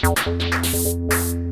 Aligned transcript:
Thank 0.00 1.47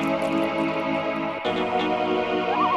Thank 0.00 0.22
you. 2.62 2.67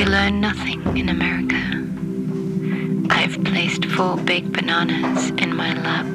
You 0.00 0.06
learn 0.06 0.40
nothing 0.40 0.80
in 0.96 1.10
America? 1.10 1.60
I've 3.14 3.44
placed 3.44 3.84
four 3.84 4.16
big 4.16 4.50
bananas 4.50 5.28
in 5.42 5.54
my 5.54 5.74
lap. 5.74 6.06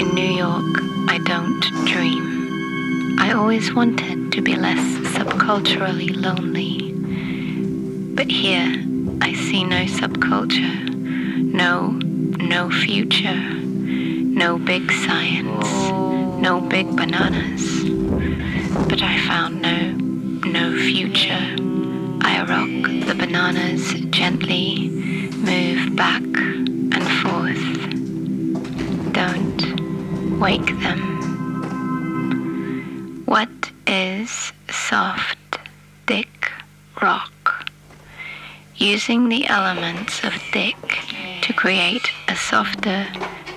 In 0.00 0.14
New 0.14 0.32
York, 0.44 0.74
I 1.08 1.18
don't 1.24 1.62
dream. 1.86 3.16
I 3.18 3.32
always 3.32 3.72
wanted 3.72 4.32
to 4.32 4.42
be 4.42 4.54
less 4.54 4.84
subculturally 5.16 6.14
lonely. 6.14 6.92
But 8.14 8.30
here, 8.30 8.84
I 9.22 9.32
see 9.32 9.64
no 9.64 9.86
subculture, 9.86 10.94
no, 11.54 11.88
no 12.54 12.70
future, 12.70 13.40
no 14.42 14.58
big 14.58 14.92
science, 14.92 15.72
no 16.42 16.60
big 16.60 16.94
bananas. 16.94 17.73
Gently, 23.54 24.88
move 24.88 25.94
back 25.94 26.22
and 26.22 27.04
forth. 27.22 27.64
Don't 29.12 30.40
wake 30.40 30.66
them. 30.80 31.00
What 33.26 33.70
is 33.86 34.52
soft, 34.70 35.58
dick 36.06 36.50
rock? 37.00 37.70
Using 38.76 39.28
the 39.28 39.46
elements 39.46 40.24
of 40.24 40.32
dick 40.52 40.76
to 41.42 41.52
create 41.52 42.10
a 42.28 42.34
softer, 42.34 43.06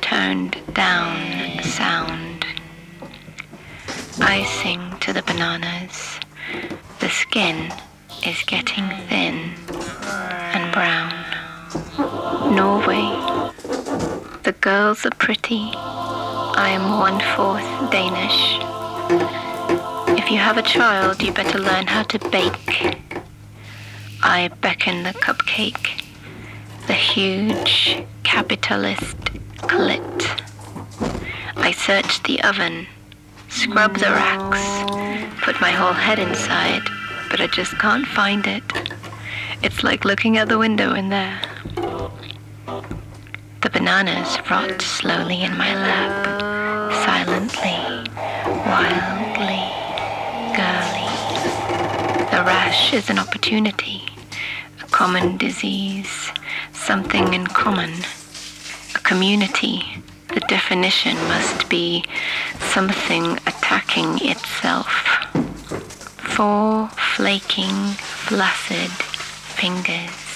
toned 0.02 0.58
down 0.74 1.64
sound. 1.64 2.17
Are 15.08 15.16
pretty. 15.16 15.72
I 15.74 16.70
am 16.70 17.00
one 17.00 17.20
fourth 17.36 17.92
Danish. 17.92 18.60
If 20.20 20.30
you 20.30 20.38
have 20.38 20.58
a 20.58 20.62
child, 20.62 21.22
you 21.22 21.32
better 21.32 21.60
learn 21.60 21.88
how 21.88 22.04
to 22.04 22.20
bake. 22.30 22.98
I 24.22 24.50
beckon 24.60 25.04
the 25.04 25.14
cupcake, 25.14 26.04
the 26.88 26.94
huge 26.94 28.04
capitalist 28.24 29.18
clit. 29.70 30.44
I 31.56 31.72
search 31.72 32.24
the 32.24 32.42
oven, 32.44 32.88
scrub 33.48 33.98
the 33.98 34.12
racks, 34.12 35.42
put 35.42 35.62
my 35.62 35.72
whole 35.72 35.94
head 35.94 36.20
inside, 36.20 36.84
but 37.30 37.40
I 37.40 37.48
just 37.48 37.78
can't 37.80 38.08
find 38.08 38.46
it. 38.46 38.64
It's 39.64 39.84
like 39.84 40.04
looking 40.04 40.38
out 40.38 40.50
the 40.50 40.58
window 40.58 40.94
in 40.94 41.10
there. 41.10 41.40
The 43.68 43.80
bananas 43.80 44.38
rot 44.50 44.82
slowly 44.82 45.42
in 45.42 45.58
my 45.58 45.76
lap, 45.76 46.90
silently, 47.04 47.78
wildly, 48.66 49.66
girly. 50.56 51.10
The 52.32 52.46
rash 52.48 52.94
is 52.94 53.10
an 53.10 53.20
opportunity, 53.20 54.04
a 54.82 54.86
common 54.86 55.36
disease, 55.36 56.32
something 56.72 57.34
in 57.34 57.46
common, 57.48 57.92
a 58.96 59.00
community. 59.00 59.84
The 60.30 60.40
definition 60.48 61.18
must 61.28 61.68
be 61.68 62.06
something 62.72 63.34
attacking 63.48 64.30
itself. 64.30 64.88
Four 66.16 66.88
flaking, 66.88 67.76
flaccid 67.98 68.92
fingers 69.60 70.27